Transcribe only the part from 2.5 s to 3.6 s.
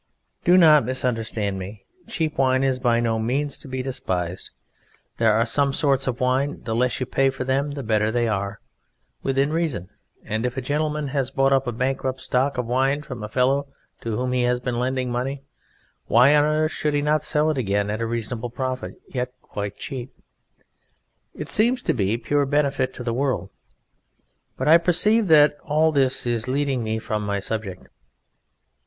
is by no means